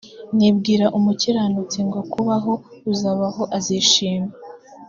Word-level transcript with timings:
nimbwira 0.35 0.85
umukiranutsi 0.97 1.77
ngo 1.87 1.99
kubaho 2.11 2.53
uzabaho 2.91 3.43
azishima 3.57 4.31